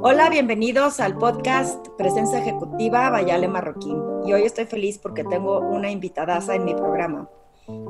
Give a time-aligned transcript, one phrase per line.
[0.00, 4.00] Hola, bienvenidos al podcast Presencia Ejecutiva Bayale Marroquín.
[4.24, 7.28] Y hoy estoy feliz porque tengo una invitadaza en mi programa.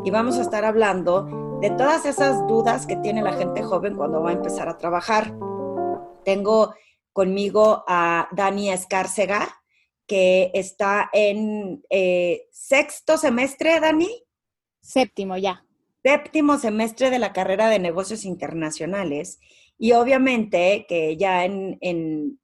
[0.04, 4.22] Y vamos a estar hablando de todas esas dudas que tiene la gente joven cuando
[4.22, 5.34] va a empezar a trabajar.
[6.24, 6.74] Tengo
[7.12, 9.48] conmigo a Dani Escárcega,
[10.06, 14.24] que está en eh, sexto semestre, Dani.
[14.80, 15.64] Séptimo ya.
[16.02, 19.40] Séptimo semestre de la carrera de negocios internacionales.
[19.78, 21.78] Y obviamente que ya en,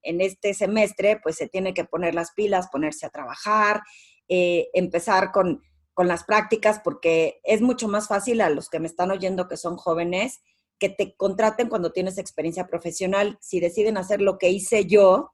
[0.03, 3.83] este semestre, pues se tiene que poner las pilas, ponerse a trabajar,
[4.29, 5.61] eh, empezar con,
[5.93, 9.57] con las prácticas, porque es mucho más fácil a los que me están oyendo que
[9.57, 10.41] son jóvenes
[10.79, 13.39] que te contraten cuando tienes experiencia profesional.
[13.41, 15.33] Si deciden hacer lo que hice yo,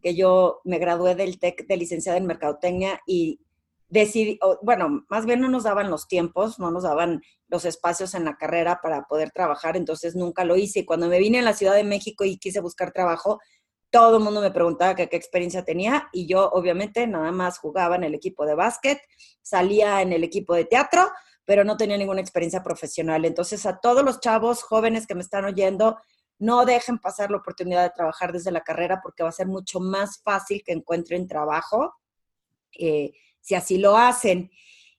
[0.00, 3.40] que yo me gradué del TEC de licenciada en Mercadotecnia y
[3.92, 8.24] decidí, bueno, más bien no nos daban los tiempos, no nos daban los espacios en
[8.24, 10.80] la carrera para poder trabajar, entonces nunca lo hice.
[10.80, 13.38] Y cuando me vine a la Ciudad de México y quise buscar trabajo,
[13.90, 18.04] todo el mundo me preguntaba qué experiencia tenía y yo obviamente nada más jugaba en
[18.04, 18.98] el equipo de básquet,
[19.42, 21.10] salía en el equipo de teatro,
[21.44, 23.26] pero no tenía ninguna experiencia profesional.
[23.26, 25.98] Entonces a todos los chavos jóvenes que me están oyendo,
[26.38, 29.80] no dejen pasar la oportunidad de trabajar desde la carrera porque va a ser mucho
[29.80, 31.92] más fácil que encuentren trabajo
[32.78, 33.12] eh,
[33.42, 34.50] si así lo hacen.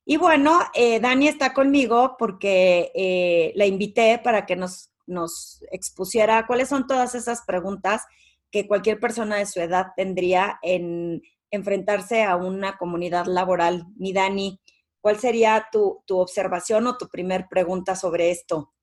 [0.06, 6.46] Y bueno, eh, Dani está conmigo porque eh, la invité para que nos, nos expusiera
[6.46, 8.04] cuáles son todas esas preguntas
[8.52, 13.86] que cualquier persona de su edad tendría en enfrentarse a una comunidad laboral.
[13.96, 14.60] Mi Dani,
[15.02, 18.74] ¿cuál sería tu, tu observación o tu primer pregunta sobre esto?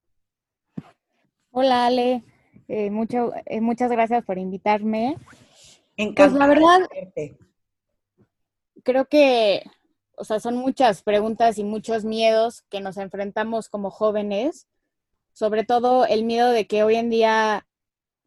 [1.51, 2.25] Hola Ale,
[2.69, 5.17] eh, mucho, muchas gracias por invitarme.
[6.17, 6.81] Pues la verdad,
[8.85, 9.65] creo que,
[10.17, 14.67] o sea, son muchas preguntas y muchos miedos que nos enfrentamos como jóvenes,
[15.33, 17.67] sobre todo el miedo de que hoy en día,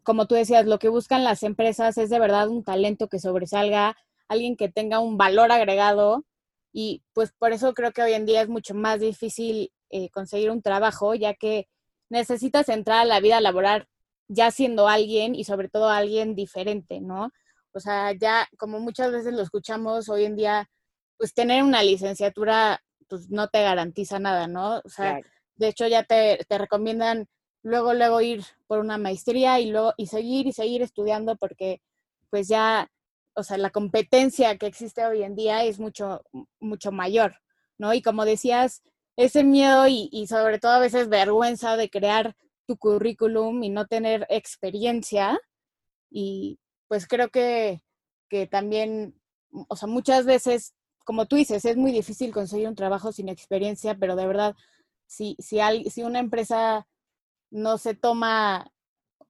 [0.03, 3.95] como tú decías, lo que buscan las empresas es de verdad un talento que sobresalga,
[4.27, 6.25] alguien que tenga un valor agregado
[6.71, 10.49] y pues por eso creo que hoy en día es mucho más difícil eh, conseguir
[10.49, 11.67] un trabajo, ya que
[12.09, 13.87] necesitas entrar a la vida laboral
[14.27, 17.31] ya siendo alguien y sobre todo alguien diferente, ¿no?
[17.73, 20.69] O sea, ya como muchas veces lo escuchamos hoy en día,
[21.17, 24.81] pues tener una licenciatura pues no te garantiza nada, ¿no?
[24.83, 25.19] O sea,
[25.55, 27.27] de hecho ya te, te, recomiendan
[27.61, 31.81] luego, luego ir por una maestría y luego, y seguir y seguir estudiando porque
[32.29, 32.89] pues ya,
[33.35, 36.23] o sea, la competencia que existe hoy en día es mucho,
[36.59, 37.35] mucho mayor,
[37.77, 37.93] ¿no?
[37.93, 38.81] Y como decías,
[39.15, 42.35] ese miedo y, y sobre todo a veces vergüenza de crear
[42.65, 45.39] tu currículum y no tener experiencia.
[46.09, 46.59] Y
[46.93, 47.81] pues creo que,
[48.29, 49.19] que también,
[49.67, 53.95] o sea, muchas veces, como tú dices, es muy difícil conseguir un trabajo sin experiencia,
[53.95, 54.55] pero de verdad,
[55.07, 56.85] si, si, hay, si una empresa
[57.49, 58.71] no se toma,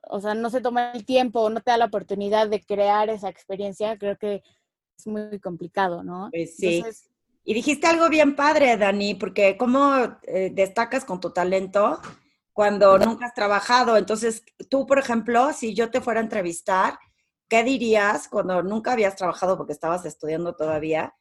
[0.01, 3.09] o sea, no se toma el tiempo o no te da la oportunidad de crear
[3.09, 4.43] esa experiencia, creo que
[4.97, 6.27] es muy complicado, ¿no?
[6.33, 6.83] Pues sí.
[7.45, 12.01] y dijiste algo bien padre, Dani, porque ¿cómo eh, destacas con tu talento?
[12.51, 13.97] cuando nunca has trabajado.
[13.97, 16.99] Entonces, tú, por ejemplo, si yo te fuera a entrevistar,
[17.53, 21.13] ¿qué dirías cuando nunca habías trabajado porque estabas estudiando todavía?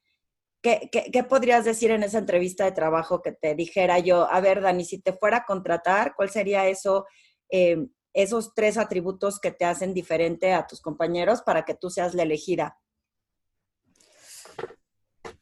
[0.63, 4.83] ¿Qué, podrías decir en esa entrevista de trabajo que te dijera yo, a ver, Dani,
[4.87, 7.05] si te fuera a contratar, ¿cuál sería eso,
[7.51, 12.15] eh, esos tres atributos que te hacen diferente a tus compañeros para que tú seas
[12.15, 12.79] la elegida?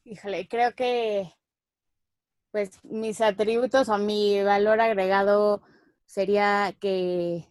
[0.02, 1.32] Híjole, creo que
[2.50, 5.62] pues mis atributos o mi valor agregado
[6.04, 7.46] sería que,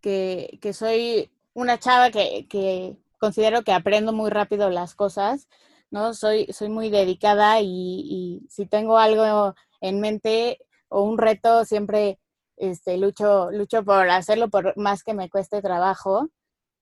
[0.00, 5.48] que, soy una chava que, considero que aprendo muy rápido las cosas,
[5.90, 6.12] ¿no?
[6.14, 12.18] Soy, soy muy dedicada y, si tengo algo en mente o un reto, siempre
[12.56, 16.28] este, lucho, lucho por hacerlo por más que me cueste trabajo,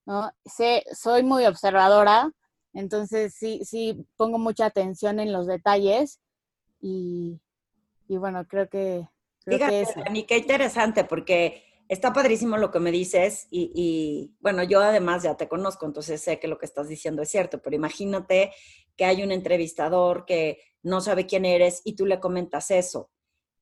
[0.06, 0.32] ¿no?
[0.44, 2.32] Sé, soy muy observadora,
[2.72, 6.20] entonces sí, sí pongo mucha atención en los detalles
[6.80, 7.40] y,
[8.08, 9.06] y bueno, creo que,
[9.44, 15.22] Fíjate, Dani, qué interesante, porque está padrísimo lo que me dices y, bueno, yo además
[15.22, 18.52] ya te conozco, entonces sé que lo que estás diciendo es cierto, pero imagínate
[18.96, 23.10] que hay un entrevistador que no sabe quién eres y tú le comentas eso.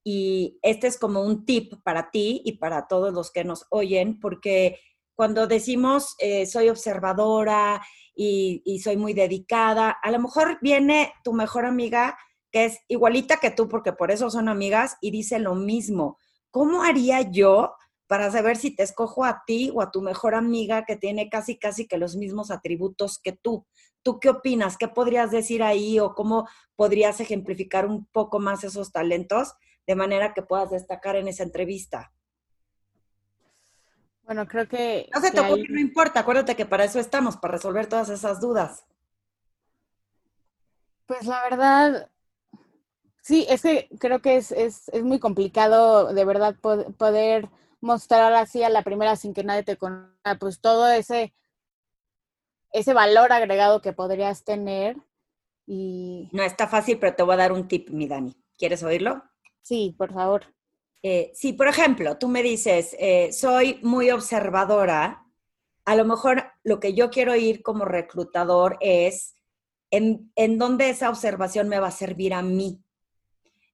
[0.02, 4.18] Y este es como un tip para ti y para todos los que nos oyen,
[4.18, 4.78] porque
[5.14, 7.82] cuando decimos eh, soy observadora
[8.14, 12.16] y, y soy muy dedicada, a lo mejor viene tu mejor amiga
[12.50, 16.18] que es igualita que tú, porque por eso son amigas, y dice lo mismo.
[16.50, 17.74] ¿Cómo haría yo
[18.10, 21.56] para saber si te escojo a ti o a tu mejor amiga que tiene casi,
[21.56, 23.64] casi que los mismos atributos que tú?
[24.02, 24.76] ¿Tú qué opinas?
[24.76, 29.54] ¿Qué podrías decir ahí o cómo podrías ejemplificar un poco más esos talentos
[29.86, 32.12] de manera que puedas destacar en esa entrevista?
[34.24, 35.08] Bueno, creo que...
[35.14, 38.86] No se te no importa, acuérdate que para eso estamos, para resolver todas esas dudas.
[41.06, 42.10] Pues la verdad,
[43.22, 47.48] sí, es que creo que es, muy complicado de verdad poder
[47.80, 51.34] mostrar así a la primera sin que nadie te conozca, pues todo ese,
[52.72, 54.96] ese valor agregado que podrías tener.
[55.66, 56.28] Y...
[56.32, 58.34] No está fácil, pero te voy a dar un tip, mi Dani.
[58.58, 59.22] ¿Quieres oírlo?
[59.62, 60.44] Sí, por favor.
[61.02, 65.26] Eh, si, por ejemplo, tú me dices, eh, soy muy observadora,
[65.84, 69.34] a lo mejor lo que yo quiero ir como reclutador es
[69.90, 72.82] en, en dónde esa observación me va a servir a mí.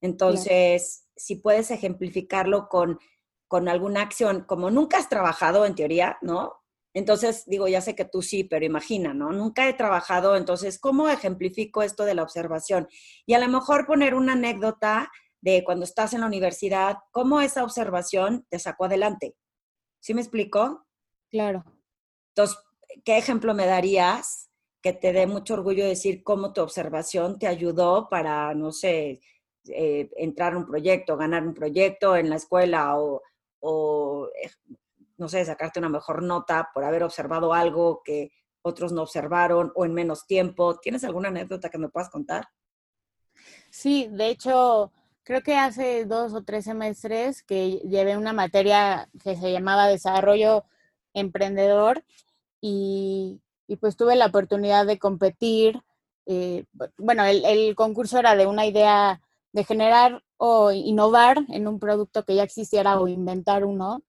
[0.00, 3.00] Entonces, si puedes ejemplificarlo con,
[3.48, 6.54] con alguna acción, como nunca has trabajado en teoría, ¿no?
[6.94, 9.30] Entonces, digo, ya sé que tú sí, pero imagina, ¿no?
[9.30, 12.88] Nunca he trabajado, entonces, ¿cómo ejemplifico esto de la observación?
[13.26, 15.10] Y a lo mejor poner una anécdota
[15.42, 19.36] de cuando estás en la universidad, cómo esa observación te sacó adelante.
[20.00, 20.86] ¿Sí me explico?
[21.30, 21.64] Claro.
[22.34, 22.58] Entonces,
[23.04, 24.50] ¿qué ejemplo me darías
[24.82, 29.20] que te dé mucho orgullo decir cómo tu observación te ayudó para, no sé,
[29.68, 33.20] eh, entrar a un proyecto, ganar un proyecto en la escuela o,
[33.68, 34.50] o, eh,
[35.16, 38.30] no sé, sacarte una mejor nota por haber observado algo que
[38.62, 40.78] otros no observaron o en menos tiempo.
[40.78, 42.48] ¿Tienes alguna anécdota que me puedas contar?
[43.70, 44.92] Sí, de hecho,
[45.24, 50.64] creo que hace dos o tres semestres que llevé una materia que se llamaba Desarrollo
[51.12, 52.04] Emprendedor
[52.60, 53.40] y,
[53.80, 55.82] pues tuve la oportunidad de competir.
[56.26, 56.64] Eh,
[56.98, 59.20] bueno, el, concurso era de una idea
[59.56, 64.04] de generar o innovar en un producto que ya existiera o inventar uno.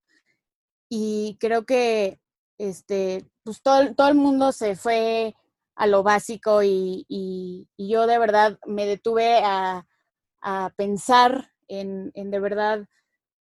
[0.88, 2.20] Y creo que
[2.58, 5.34] este, pues todo, todo el mundo se fue
[5.74, 9.86] a lo básico y, y yo de verdad me detuve a,
[10.40, 12.86] a pensar en, de verdad,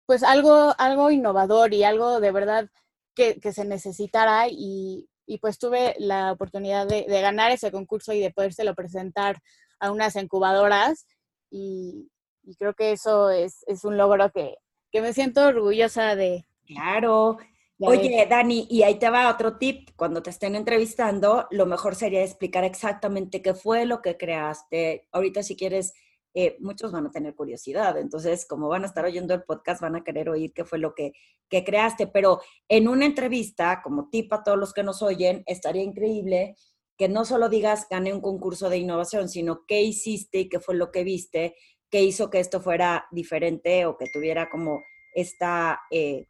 [0.05, 2.69] pues algo, algo innovador y algo de verdad
[3.15, 5.07] que, se necesitara y,
[5.41, 9.41] pues tuve la oportunidad de, ganar ese concurso y de podérselo presentar
[9.79, 11.05] a unas incubadoras
[11.49, 12.09] y,
[12.57, 14.57] creo que eso es, un logro que,
[14.93, 16.45] me siento orgullosa de.
[16.65, 17.37] Claro.
[17.81, 19.91] Oye, Dani, y ahí te va otro tip.
[19.95, 25.07] Cuando te estén entrevistando, lo mejor sería explicar exactamente qué fue lo que creaste.
[25.11, 25.93] Ahorita si quieres
[26.35, 27.97] eh, muchos van a tener curiosidad.
[27.97, 30.93] Entonces, como van a estar oyendo el podcast, van a querer oír qué fue lo
[30.93, 31.13] que,
[31.49, 32.07] que creaste.
[32.07, 36.55] Pero en una entrevista, como tip a todos los que nos oyen, estaría increíble
[36.99, 40.75] que no solo digas gané un concurso de innovación, sino qué hiciste y qué fue
[40.75, 41.55] lo que viste,
[41.89, 44.83] qué hizo que esto fuera diferente o que tuviera como
[45.15, 46.27] esta, eh,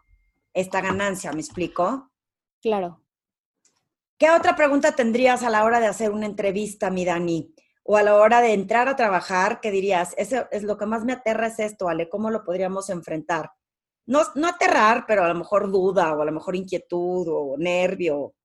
[0.53, 1.31] esta ganancia.
[1.33, 2.11] ¿Me explico?
[2.61, 3.03] Claro.
[4.19, 7.51] ¿Qué otra pregunta tendrías a la hora de hacer una entrevista, mi Dani?
[7.91, 10.13] o a la hora de entrar a trabajar, ¿qué dirías?
[10.15, 13.49] Eso es lo que más me aterra es esto, Ale, ¿cómo lo podríamos enfrentar?
[14.05, 18.35] No, no aterrar, pero a lo mejor duda o a lo mejor inquietud o nervio.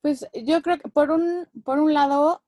[0.00, 2.42] Pues yo creo que por un, por un lado,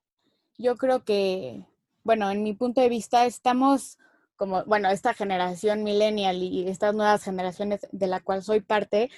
[0.57, 1.65] yo creo que,
[2.03, 3.97] bueno, en mi punto de vista, estamos
[4.35, 9.09] como, bueno, esta generación millennial y estas nuevas generaciones de la cual soy parte,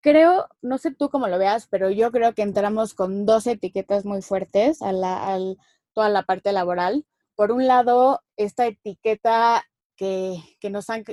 [0.00, 4.04] creo, no sé tú cómo lo veas, pero yo creo que entramos con dos etiquetas
[4.04, 5.58] muy fuertes a la, al,
[5.92, 7.06] toda la parte laboral.
[7.34, 9.64] Por un lado, esta etiqueta
[9.96, 10.38] que,
[10.70, 11.04] nos han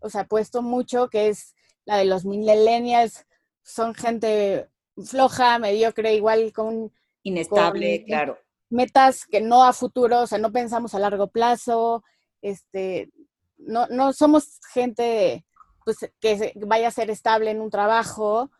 [0.00, 1.54] o sea, puesto mucho, que es
[1.84, 3.26] la de los millennials,
[3.62, 4.68] son gente
[5.02, 6.92] floja, mediocre, igual con...
[7.22, 8.38] Inestable, claro.
[8.68, 12.04] Metas que no a futuro, o sea, no pensamos a largo plazo,
[12.42, 13.10] este,
[13.56, 15.44] no, no somos gente
[15.84, 18.50] pues, que vaya a ser estable en un trabajo.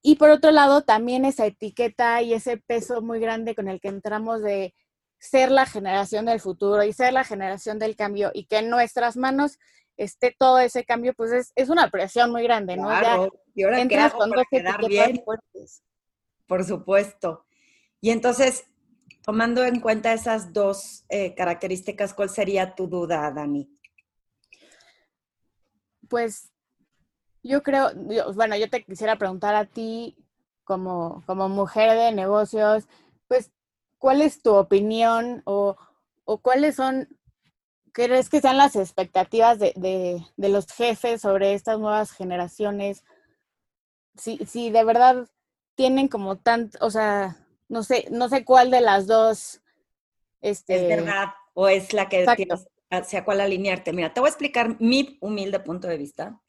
[0.00, 3.88] Y por otro lado, también esa etiqueta y ese peso muy grande con el que
[3.88, 4.74] entramos de
[5.18, 9.16] ser la generación del futuro y ser la generación del cambio y que en nuestras
[9.16, 9.58] manos
[9.98, 12.88] esté todo ese cambio, pues es, una presión muy grande, ¿no?
[12.88, 13.32] Claro.
[13.54, 15.22] y ahora entras con quedar bien.
[16.46, 17.44] Por supuesto.
[18.00, 18.64] Y entonces,
[19.22, 23.68] tomando en cuenta esas dos eh, características, ¿cuál sería tu duda, Dani?
[26.08, 26.50] Pues
[27.42, 27.90] yo creo,
[28.34, 30.16] bueno, yo te quisiera preguntar a ti
[30.64, 32.88] como, como mujer de negocios,
[33.26, 33.50] pues
[33.98, 35.76] ¿cuál es tu opinión o,
[36.42, 37.08] cuáles son,
[38.06, 43.04] crees que sean las expectativas de, los jefes sobre estas nuevas generaciones?
[44.16, 45.28] Si, si de verdad
[45.74, 47.36] tienen como tanto, o sea,
[47.68, 49.60] no sé, no sé cuál de las dos.
[50.40, 50.76] Este...
[50.76, 53.92] Es verdad, o es la que tienes hacia cuál alinearte.
[53.92, 56.40] Mira, te voy a explicar mi humilde punto de vista.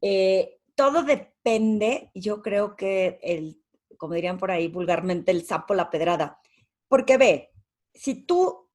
[0.00, 3.62] Eh, todo depende, yo creo que el,
[3.96, 6.38] como dirían por ahí vulgarmente, el sapo la pedrada.
[6.88, 7.50] Porque ve,
[7.94, 8.65] si tú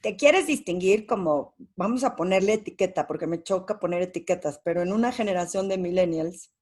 [0.00, 4.92] te quieres distinguir como, vamos a ponerle etiqueta, porque me choca poner etiquetas, pero en
[4.92, 6.52] una generación de millennials,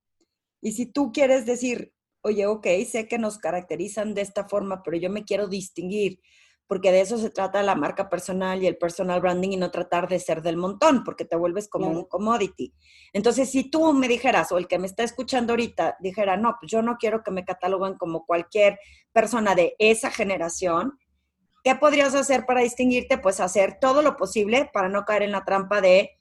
[0.60, 4.96] Y si tú quieres decir, oye, ok, sé que nos caracterizan de esta forma, pero
[4.96, 6.20] yo me quiero distinguir,
[6.66, 10.08] porque de eso se trata la marca personal y el personal branding y no tratar
[10.08, 12.74] de ser del montón, porque te vuelves como un commodity.
[13.12, 16.70] Entonces, si tú me dijeras, o el que me está escuchando ahorita dijera, no, pues
[16.70, 18.78] yo no quiero que me cataloguen como cualquier
[19.12, 20.98] persona de esa generación,
[21.68, 23.18] ¿qué podrías hacer para distinguirte?
[23.18, 26.18] Pues hacer todo lo posible para no caer en la trampa de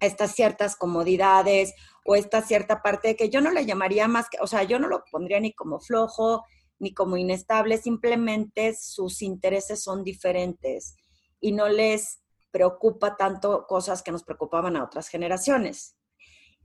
[0.00, 1.74] estas ciertas comodidades
[2.06, 4.88] o esta cierta parte que yo no le llamaría más que, o sea, yo no
[4.88, 6.44] lo pondría ni como flojo,
[6.78, 10.96] ni como inestable, simplemente sus intereses son diferentes
[11.40, 15.94] y no les preocupa tanto cosas que nos preocupaban a otras generaciones.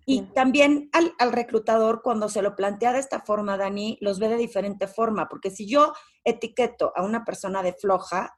[0.06, 4.30] Y también al, al, reclutador, cuando se lo plantea de esta forma, Dani, los ve
[4.30, 5.94] de diferente forma, porque si yo
[6.24, 8.38] etiqueto a una persona de floja,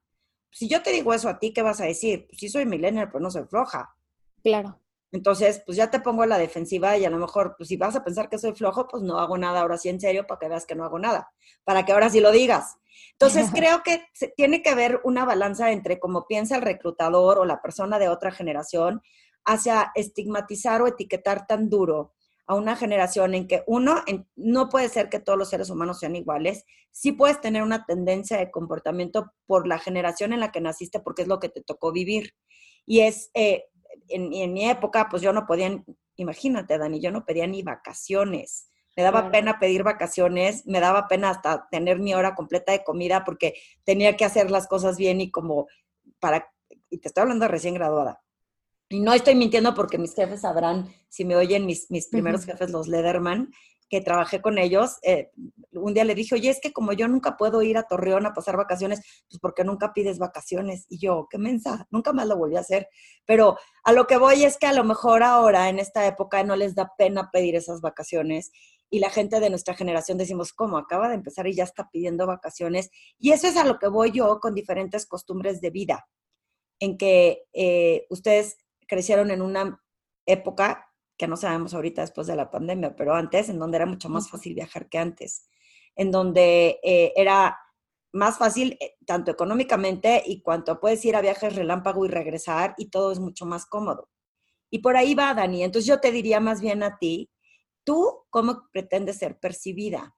[0.52, 2.26] si yo te digo eso a ti, ¿qué vas a decir?
[2.28, 3.94] Pues sí soy millennial, pero no soy floja.
[4.42, 4.80] Claro.
[5.12, 7.96] Entonces, pues ya te pongo a la defensiva y a lo mejor, pues si vas
[7.96, 10.50] a pensar que soy flojo, pues no hago nada ahora sí en serio para que
[10.50, 11.32] veas que no hago nada,
[11.64, 12.78] para que ahora sí lo digas.
[13.14, 14.04] Entonces, creo que
[14.36, 18.32] tiene que haber una balanza entre cómo piensa el reclutador o la persona de otra
[18.32, 19.02] generación
[19.48, 22.14] hacia estigmatizar o etiquetar tan duro
[22.48, 24.04] a una generación en que uno,
[24.36, 28.38] no puede ser que todos los seres humanos sean iguales, sí puedes tener una tendencia
[28.38, 31.92] de comportamiento por la generación en la que naciste porque es lo que te tocó
[31.92, 32.34] vivir.
[32.86, 33.66] Y es, eh,
[34.10, 35.84] en, mi época, pues yo no podía,
[36.16, 38.70] imagínate, Dani, yo no pedía ni vacaciones.
[38.96, 43.24] Me daba pena pedir vacaciones, me daba pena hasta tener mi hora completa de comida
[43.24, 45.68] porque tenía que hacer las cosas bien y como
[46.20, 46.52] para,
[46.90, 48.22] y te estoy hablando recién graduada.
[48.90, 52.70] Y no estoy mintiendo porque mis jefes sabrán, si me oyen mis, mis primeros jefes,
[52.70, 53.52] los Lederman,
[53.90, 55.32] que trabajé con ellos, eh,
[55.72, 58.34] un día le dije, oye, es que como yo nunca puedo ir a Torreón a
[58.34, 60.86] pasar vacaciones, pues porque nunca pides vacaciones.
[60.90, 62.90] Y yo, qué mensa, nunca más lo volví a hacer.
[63.26, 66.56] Pero a lo que voy es que a lo mejor ahora, en esta época, no
[66.56, 68.52] les da pena pedir esas vacaciones.
[68.90, 70.78] Y la gente de nuestra generación decimos, ¿cómo?
[70.78, 72.90] Acaba de empezar y ya está pidiendo vacaciones.
[73.18, 76.08] Y eso es a lo que voy yo con diferentes costumbres de vida,
[76.80, 79.84] en que eh, ustedes crecieron en una
[80.26, 84.10] época que no sabemos ahorita después de la pandemia, pero antes, en donde era mucho
[84.10, 85.48] más fácil viajar que antes,
[85.96, 87.58] en donde eh, era
[88.14, 92.90] más fácil eh, tanto económicamente y cuanto puedes ir a viajes relámpago y regresar y
[92.90, 94.10] todo es mucho más cómodo.
[94.70, 95.64] Y por ahí va, Dani.
[95.64, 97.32] Entonces yo te diría más bien a ti,
[97.84, 100.16] ¿tú cómo pretendes ser percibida?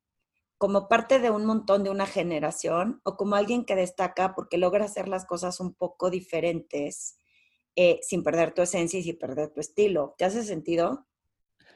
[0.58, 4.86] ¿Como parte de un montón de una generación o como alguien que destaca porque logra
[4.86, 7.19] hacer las cosas un poco diferentes
[7.76, 10.16] eh, sin perder tu esencia y sin perder tu estilo.
[10.18, 11.06] ¿Te hace sentido?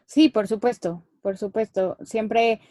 [0.06, 1.98] Sí, por supuesto, por supuesto.
[2.04, 2.62] Siempre,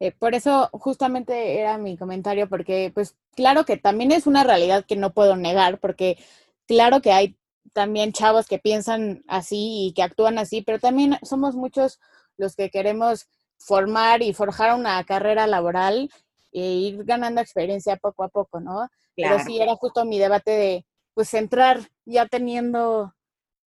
[0.00, 4.84] eh, por eso justamente era mi comentario, porque pues claro que también es una realidad
[4.86, 6.18] que no puedo negar, porque
[6.66, 7.36] claro que hay
[7.72, 12.00] también chavos que piensan así y que actúan así, pero también somos muchos
[12.36, 16.10] los que queremos formar y forjar una carrera laboral
[16.52, 18.88] e ir ganando experiencia poco a poco, ¿no?
[19.14, 20.86] Pero sí era justo mi debate de
[21.18, 23.12] pues entrar ya teniendo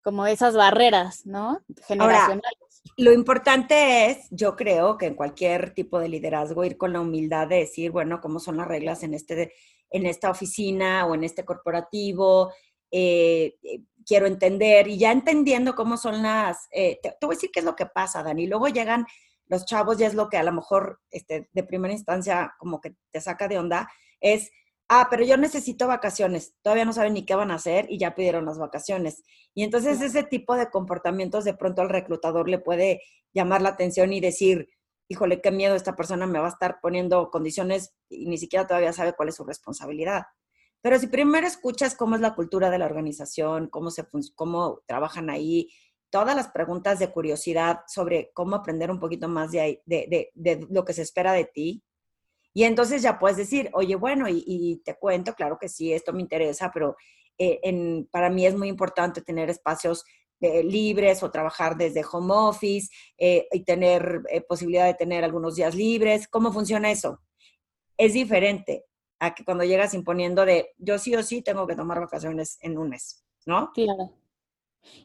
[0.02, 1.60] como esas barreras, ¿no?
[1.86, 2.82] Generacionales.
[2.96, 7.50] lo importante es, yo creo que en cualquier tipo de liderazgo, ir con la humildad
[7.50, 9.52] de decir, bueno, cómo son las reglas en, este,
[9.90, 12.54] en esta oficina o en este corporativo,
[12.90, 17.52] eh, eh, quiero entender, y ya entendiendo cómo son las, eh, te, voy a decir
[17.52, 19.06] qué es lo que pasa, Dani, luego llegan
[19.48, 22.96] los chavos, y es lo que a lo mejor este, de primera instancia como que
[23.12, 23.90] te saca de onda,
[24.22, 24.52] es
[24.94, 28.14] ah, pero yo necesito vacaciones, todavía no saben ni qué van a hacer y ya
[28.14, 29.24] pidieron las vacaciones.
[29.54, 33.02] Y entonces ese tipo de comportamientos de pronto al reclutador le puede
[33.34, 34.68] llamar la atención y decir,
[35.08, 38.92] híjole, qué miedo, esta persona me va a estar poniendo condiciones y ni siquiera todavía
[38.92, 40.24] sabe cuál es su responsabilidad.
[40.82, 44.06] Pero si primero escuchas cómo es la cultura de la organización, cómo, se,
[44.36, 45.70] cómo trabajan ahí,
[46.10, 50.84] todas las preguntas de curiosidad sobre cómo aprender un poquito más de, de, de lo
[50.84, 51.82] que se espera de ti,
[52.54, 56.22] y entonces ya puedes decir, oye, bueno, y, te cuento, claro que sí, esto me
[56.22, 56.98] interesa, pero
[57.38, 60.04] eh, en, para mí es muy importante tener espacios
[60.42, 65.76] eh, libres o trabajar desde home office eh, y tener posibilidad de tener algunos días
[65.76, 66.28] libres.
[66.28, 67.22] ¿Cómo funciona eso?
[67.98, 68.86] Es diferente
[69.20, 72.78] a que cuando llegas imponiendo de yo sí o sí tengo que tomar vacaciones en
[72.78, 73.72] un mes, ¿no?
[73.74, 74.18] Claro.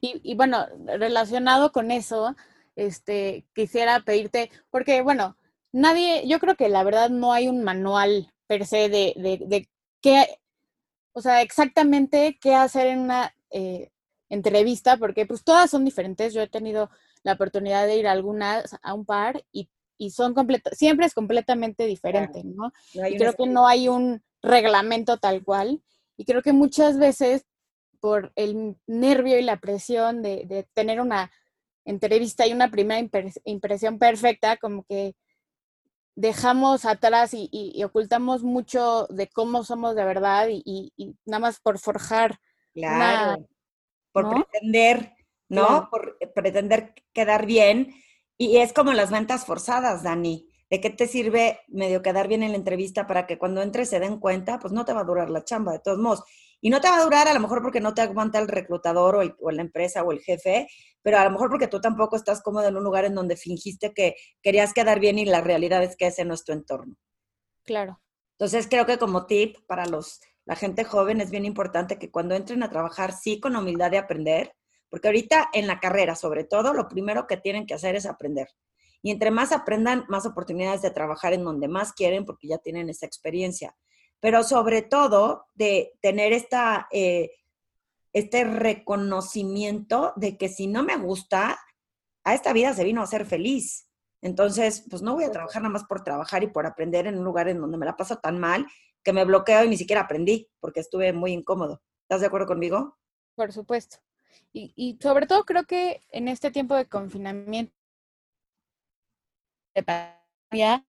[0.00, 0.66] Y, y bueno,
[0.98, 2.34] relacionado con eso,
[2.76, 5.36] este, quisiera pedirte, porque bueno,
[5.76, 9.68] nadie, yo creo que la verdad no hay un manual per se de, de,
[10.00, 10.38] qué,
[11.12, 13.90] o sea, exactamente qué hacer en una eh,
[14.30, 16.32] entrevista, porque pues todas son diferentes.
[16.32, 16.90] Yo he tenido
[17.22, 19.68] la oportunidad de ir a algunas, a un par, y,
[19.98, 22.72] y son completas, siempre es completamente diferente, ¿no?
[22.92, 25.82] y creo que no hay un reglamento tal cual.
[26.16, 27.44] Y creo que muchas veces
[28.00, 31.30] por el nervio y la presión de, de tener una
[31.84, 33.06] entrevista y una primera
[33.44, 35.14] impresión perfecta, como que
[36.16, 40.92] dejamos atrás y, ocultamos mucho de cómo somos de verdad y,
[41.24, 42.40] nada más por forjar.
[42.74, 43.46] Claro,
[44.12, 45.14] por pretender,
[45.48, 45.88] ¿no?
[45.90, 47.94] Por pretender quedar bien.
[48.38, 50.48] Y es como las ventas forzadas, Dani.
[50.68, 54.00] ¿De qué te sirve medio quedar bien en la entrevista para que cuando entres se
[54.00, 54.58] den cuenta?
[54.58, 56.24] Pues no te va a durar la chamba, de todos modos.
[56.60, 59.36] Y no te va a durar a lo mejor porque no te aguanta el reclutador
[59.38, 60.66] o, la empresa o el jefe,
[61.02, 63.92] pero a lo mejor porque tú tampoco estás cómodo en un lugar en donde fingiste
[63.92, 66.96] que querías quedar bien y la realidad es que ese no es tu entorno.
[67.64, 68.00] Claro.
[68.38, 72.34] Entonces creo que como tip para los, la gente joven es bien importante que cuando
[72.34, 74.52] entren a trabajar sí con humildad de aprender,
[74.88, 78.48] porque ahorita en la carrera sobre todo lo primero que tienen que hacer es aprender.
[79.02, 82.88] Y entre más aprendan, más oportunidades de trabajar en donde más quieren porque ya tienen
[82.88, 83.76] esa experiencia
[84.26, 87.30] pero sobre todo de tener esta, eh,
[88.12, 91.56] este reconocimiento de que si no me gusta,
[92.24, 93.88] a esta vida se vino a ser feliz.
[94.20, 97.24] Entonces, pues no voy a trabajar nada más por trabajar y por aprender en un
[97.24, 98.66] lugar en donde me la paso tan mal
[99.04, 101.80] que me bloqueo y ni siquiera aprendí porque estuve muy incómodo.
[102.02, 102.98] ¿Estás de acuerdo conmigo?
[103.36, 103.98] Por supuesto.
[104.52, 107.72] Y, y sobre todo creo que en este tiempo de confinamiento
[109.72, 110.84] de pandemia,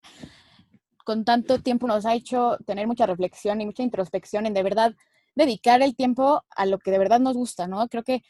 [1.07, 4.93] con tanto tiempo nos ha hecho tener mucha reflexión y mucha introspección en de verdad
[5.37, 7.87] dedicar el tiempo a lo que de verdad nos gusta, ¿no?
[7.89, 8.23] Creo que,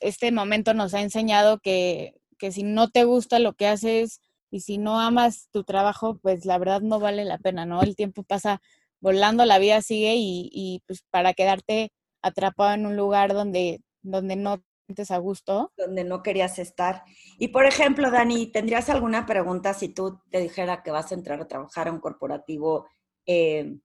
[0.00, 4.60] este momento nos ha enseñado que, que si no te gusta lo que haces y
[4.60, 7.82] si no amas tu trabajo, pues la verdad no vale la pena, ¿no?
[7.82, 8.62] El tiempo pasa
[9.00, 14.36] volando, la vida sigue y, y pues para quedarte atrapado en un lugar donde, donde
[14.36, 14.62] no
[15.10, 15.72] a gusto.
[15.76, 17.04] Donde no querías estar.
[17.38, 21.40] Y por ejemplo, Dani, ¿tendrías alguna pregunta si tú te dijera que vas a entrar
[21.40, 22.86] a trabajar a un corporativo
[23.26, 23.76] eh,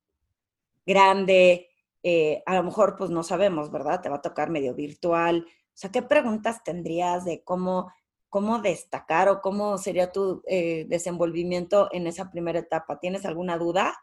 [0.86, 1.70] grande?
[2.04, 4.02] Eh, a lo mejor, pues no sabemos, ¿verdad?
[4.02, 5.46] Te va a tocar medio virtual.
[5.48, 7.92] O sea, ¿qué preguntas tendrías de cómo,
[8.30, 13.00] cómo destacar o cómo sería tu eh, desenvolvimiento en esa primera etapa?
[13.00, 13.94] ¿Tienes alguna duda?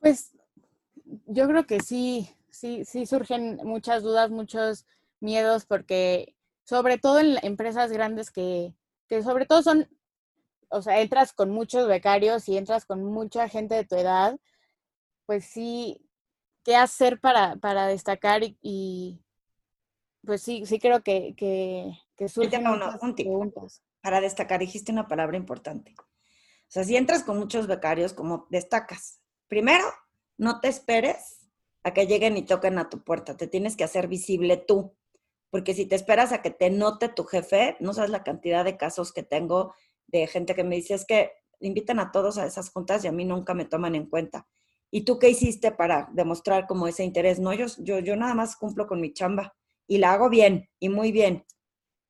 [0.00, 0.32] Pues
[1.26, 4.86] yo creo que sí, sí, sí surgen muchas dudas, muchos
[5.20, 6.34] miedos, porque
[6.64, 8.74] sobre todo en empresas grandes que,
[9.08, 9.88] que sobre todo son,
[10.68, 14.38] o sea, entras con muchos becarios y entras con mucha gente de tu edad,
[15.26, 16.06] pues sí,
[16.64, 18.42] ¿qué hacer para, para destacar?
[18.60, 19.22] Y,
[20.24, 22.64] pues sí, sí creo que, que, que surgen
[23.16, 23.82] preguntas.
[24.02, 25.94] Para destacar, dijiste una palabra importante.
[25.98, 29.20] O sea, si entras con muchos becarios, ¿cómo destacas?
[29.48, 29.84] Primero,
[30.36, 31.37] no te esperes
[31.94, 33.36] que lleguen y toquen a tu puerta.
[33.36, 34.94] Te tienes que hacer visible tú.
[35.50, 38.76] Porque si te esperas a que te note tu jefe, no sabes la cantidad de
[38.76, 39.74] casos que tengo
[40.06, 43.12] de gente que me dice, es que invitan a todos a esas juntas y a
[43.12, 44.46] mí nunca me toman en cuenta.
[44.90, 47.38] ¿Y tú qué hiciste para demostrar como ese interés?
[47.38, 49.54] No, yo, yo, yo nada más cumplo con mi chamba
[49.86, 51.44] y la hago bien y muy bien.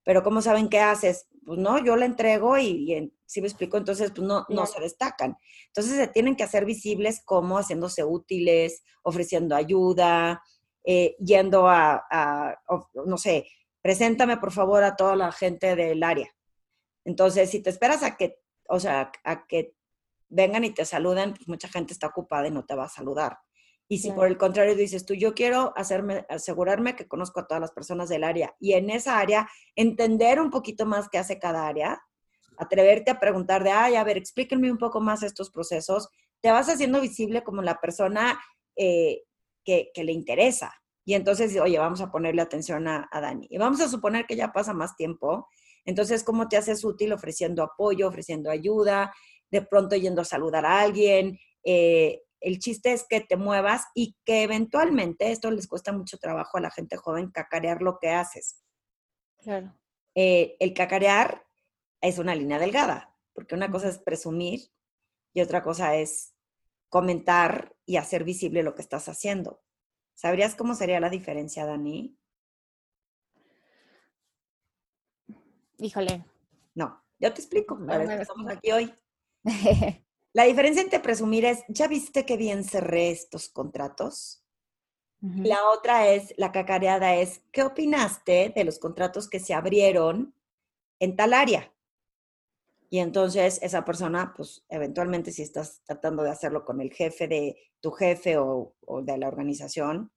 [0.05, 1.29] Pero ¿cómo saben qué haces?
[1.45, 5.37] Pues no, yo la entrego y, si me explico, entonces pues no, no se destacan.
[5.67, 10.43] Entonces se tienen que hacer visibles como haciéndose útiles, ofreciendo ayuda,
[10.83, 12.57] eh, yendo a,
[13.05, 13.47] no sé,
[13.83, 16.35] preséntame por favor a toda la gente del área.
[17.05, 19.75] Entonces, si te esperas a que, o sea, a que
[20.31, 23.39] vengan y te saluden, pues mucha gente está ocupada y no te va a saludar.
[23.91, 27.61] Y si por el contrario dices tú, yo quiero hacerme, asegurarme que conozco a todas
[27.61, 31.67] las personas del área y en esa área entender un poquito más qué hace cada
[31.67, 32.01] área,
[32.59, 36.09] atreverte a preguntar de, ay, a ver, explíquenme un poco más estos procesos,
[36.41, 38.41] te vas haciendo visible como la persona
[38.77, 39.23] eh,
[39.65, 40.73] que, le interesa.
[41.05, 43.47] Y entonces, oye, vamos a ponerle atención a, Dani.
[43.51, 45.49] Y vamos a suponer que ya pasa más tiempo.
[45.85, 49.13] Entonces, ¿cómo te haces útil ofreciendo apoyo, ofreciendo ayuda,
[49.51, 51.39] de pronto yendo a saludar a alguien?
[51.65, 56.59] Eh, el chiste es que te muevas y que eventualmente, esto les cuesta mucho trabajo
[56.59, 58.63] a la gente joven, cacarear lo que haces.
[59.39, 59.75] Claro.
[60.15, 61.48] Eh, el cacarear
[62.01, 64.61] es una línea delgada, porque una cosa es presumir
[65.33, 66.35] y otra cosa es
[66.89, 69.63] comentar y hacer visible lo que estás haciendo.
[70.15, 72.19] ¿Sabrías cómo sería la diferencia, Dani?
[75.79, 76.25] Híjole.
[76.75, 77.79] No, yo te explico.
[77.89, 78.95] estamos aquí hoy.
[80.33, 84.45] la diferencia entre presumir es, ¿ya viste qué bien cerré estos contratos?
[85.21, 90.33] La otra es, la cacareada es, ¿qué opinaste de los contratos que se abrieron
[91.01, 91.73] en tal área?
[92.91, 97.57] Y entonces esa persona, pues eventualmente si estás tratando de hacerlo con el jefe de
[97.81, 100.11] tu jefe o, de la organización,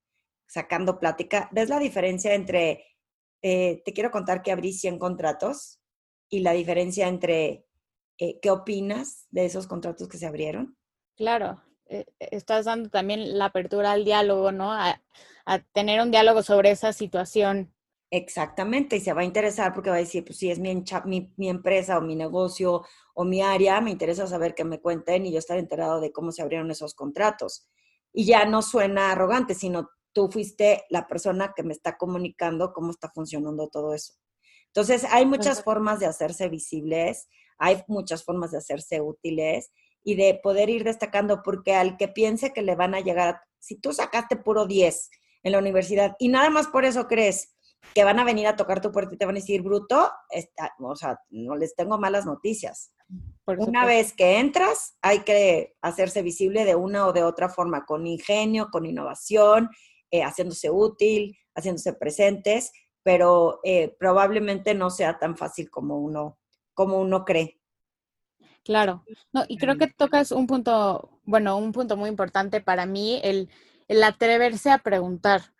[0.46, 2.84] sacando plática, ¿ves la diferencia entre,
[3.42, 5.80] eh, te quiero contar que abrí 100 contratos
[6.30, 7.66] y la diferencia entre
[8.18, 10.76] eh, qué opinas de esos contratos que se abrieron?
[11.16, 14.72] Claro, eh, estás dando también la apertura al diálogo, ¿no?
[14.72, 14.98] A
[15.72, 17.74] tener un diálogo sobre esa situación.
[18.14, 21.32] Exactamente, y se va a interesar porque va a decir, pues si es mi, mi,
[21.38, 25.32] mi, empresa o mi negocio o mi área, me interesa saber que me cuenten y
[25.32, 27.70] yo estar enterado de cómo se abrieron esos contratos.
[28.12, 32.90] Y ya no suena arrogante, sino tú fuiste la persona que me está comunicando cómo
[32.90, 34.12] está funcionando todo eso.
[34.66, 39.70] Entonces, hay muchas formas de hacerse visibles, hay muchas formas de hacerse útiles
[40.04, 43.76] y de poder ir destacando, porque al que piense que le van a llegar, si
[43.76, 45.08] tú sacaste puro 10
[45.44, 47.51] en la universidad y nada más por eso crees
[47.94, 50.72] que van a venir a tocar tu puerta y te van a decir, bruto, está,
[50.78, 52.92] o sea, no les tengo malas noticias.
[53.46, 58.06] una vez que entras, hay que hacerse visible de una o de otra forma, con
[58.06, 59.68] ingenio, con innovación,
[60.10, 66.38] eh, haciéndose útil, haciéndose presentes, pero eh, probablemente no sea tan fácil como uno,
[66.74, 67.58] como uno cree.
[68.64, 73.20] Claro, no, y creo que tocas un punto, bueno, un punto muy importante para mí,
[73.24, 73.50] el,
[73.88, 75.51] el atreverse a preguntar.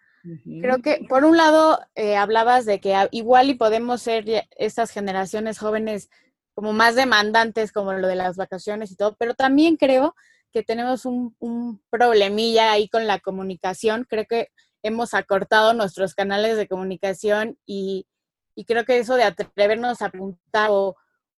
[0.61, 4.25] Creo que, por un lado, eh, hablabas de que igual y podemos ser
[4.57, 6.11] estas generaciones jóvenes
[6.55, 10.15] como más demandantes, como lo de las vacaciones y todo, pero también creo
[10.53, 14.07] que tenemos un, un problemilla ahí con la comunicación.
[14.09, 14.49] Creo que
[14.83, 18.07] hemos acortado nuestros canales de comunicación y,
[18.55, 20.97] y creo que eso de atrevernos a preguntar o,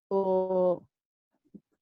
[0.08, 0.82] o,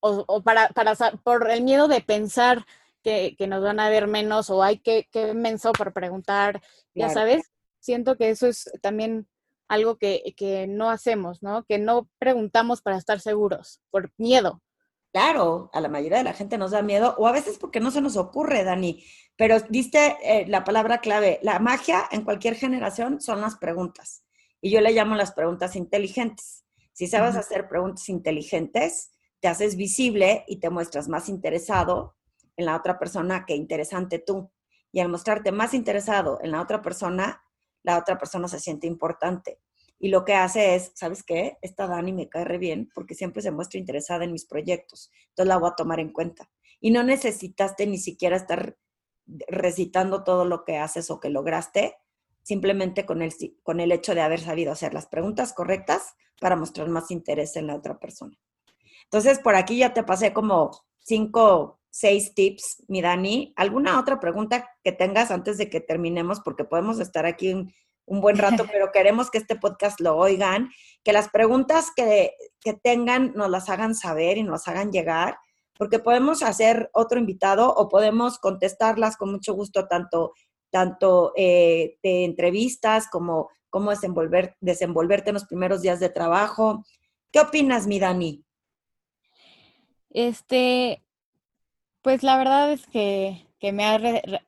[0.00, 2.66] o, para, para, por el miedo de pensar
[3.02, 6.62] que, nos van a ver menos o hay que, que menso por preguntar,
[6.94, 9.26] ya sabes, siento que eso es también
[9.68, 11.64] algo que, que, no hacemos, ¿no?
[11.64, 14.62] Que no preguntamos para estar seguros, por miedo.
[15.12, 17.90] Claro, a la mayoría de la gente nos da miedo, o a veces porque no
[17.90, 19.04] se nos ocurre, Dani.
[19.36, 21.38] Pero diste eh, la palabra clave.
[21.42, 24.24] La magia en cualquier generación son las preguntas.
[24.60, 26.64] Y yo le llamo las preguntas inteligentes.
[26.92, 29.10] Si sabes hacer preguntas inteligentes,
[29.40, 32.14] te haces visible y te muestras más interesado
[32.56, 34.50] en la otra persona que interesante tú.
[34.92, 37.42] Y al mostrarte más interesado en la otra persona,
[37.82, 39.58] la otra persona se siente importante.
[39.98, 41.58] Y lo que hace es, ¿sabes qué?
[41.62, 45.10] Esta Dani me cae re bien porque siempre se muestra interesada en mis proyectos.
[45.28, 46.50] Entonces la voy a tomar en cuenta.
[46.80, 48.76] Y no necesitaste ni siquiera estar
[49.48, 51.96] recitando todo lo que haces o que lograste,
[52.42, 56.88] simplemente con el, con el hecho de haber sabido hacer las preguntas correctas para mostrar
[56.88, 58.36] más interés en la otra persona.
[59.04, 63.52] Entonces, por aquí ya te pasé como cinco seis tips, mi Dani.
[63.56, 66.40] ¿Alguna otra pregunta que tengas antes de que terminemos?
[66.40, 67.72] Porque podemos estar aquí un,
[68.20, 70.70] buen rato, pero queremos que este podcast lo oigan,
[71.04, 75.36] que las preguntas que, que, tengan nos las hagan saber y nos hagan llegar,
[75.78, 80.32] porque podemos hacer otro invitado o podemos contestarlas con mucho gusto, tanto,
[80.70, 86.84] tanto eh, de entrevistas como cómo desenvolver, desenvolverte en los primeros días de trabajo.
[87.30, 88.44] ¿Qué opinas, mi Dani?
[90.10, 91.02] Este,
[92.02, 93.96] pues la verdad es que, me ha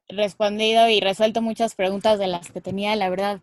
[0.08, 2.96] respondido y resuelto muchas preguntas de las que tenía.
[2.96, 3.40] La verdad,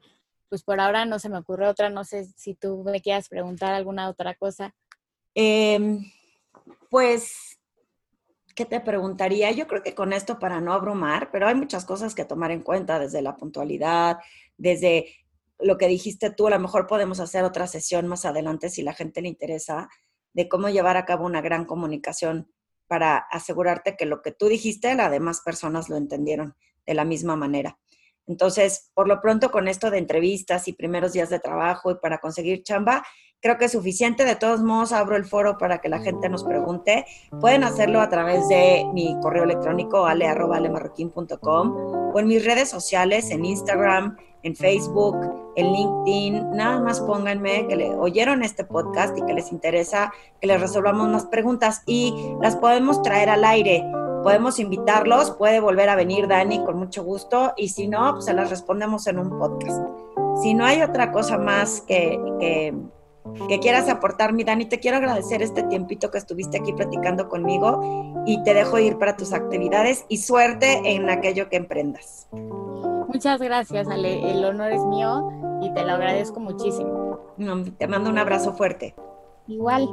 [0.49, 1.89] pues por ahora no se me ocurre otra.
[1.89, 4.75] No sé si tú me quieras preguntar alguna otra cosa.
[5.33, 6.03] Em,
[6.89, 7.57] pues,
[8.53, 9.49] ¿qué te preguntaría?
[9.51, 12.63] Yo creo que con esto para no abrumar, pero hay muchas cosas que tomar en
[12.63, 14.17] cuenta, desde la puntualidad,
[14.57, 15.15] desde
[15.57, 18.93] lo que dijiste tú, a lo mejor podemos hacer otra sesión más adelante si la
[18.93, 19.89] gente le interesa,
[20.33, 22.51] de cómo llevar a cabo una gran comunicación
[22.91, 27.37] para asegurarte que lo que tú dijiste, las demás personas lo entendieron de la misma
[27.37, 27.79] manera.
[28.27, 32.17] Entonces, por lo pronto con esto de entrevistas y primeros días de trabajo y para
[32.17, 33.01] conseguir chamba,
[33.39, 34.25] creo que es suficiente.
[34.25, 37.05] De todos modos, abro el foro para que la gente nos pregunte.
[37.39, 43.45] Pueden hacerlo a través de mi correo electrónico ale.alemarroquín.com o en mis redes sociales, en
[43.45, 45.15] Instagram, en Facebook,
[45.55, 46.51] en LinkedIn.
[46.51, 51.07] Nada más pónganme que le oyeron este podcast y que les interesa que les resolvamos
[51.09, 53.83] más preguntas y las podemos traer al aire.
[54.23, 58.33] Podemos invitarlos, puede volver a venir Dani con mucho gusto y si no, pues se
[58.33, 59.81] las respondemos en un podcast.
[60.41, 62.73] Si no hay otra cosa más que, que,
[63.47, 68.23] que quieras aportar, mi Dani, te quiero agradecer este tiempito que estuviste aquí platicando conmigo
[68.25, 72.27] y te dejo ir para tus actividades y suerte en aquello que emprendas.
[73.07, 74.31] Muchas gracias, Ale.
[74.31, 77.19] El honor es mío y te lo agradezco muchísimo.
[77.77, 78.95] te mando un abrazo fuerte.
[79.47, 79.87] Igual.